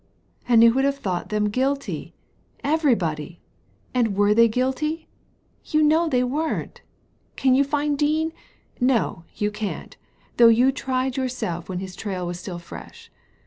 [0.49, 2.15] And who would have thought them guilty?
[2.63, 3.39] Everybody!
[3.93, 5.07] And were they guilty?
[5.65, 6.81] You know they weren't
[7.35, 8.33] Can you find Dean?
[8.79, 9.97] No, you can't,
[10.37, 13.11] though you tried yourself when his trail was still fresh.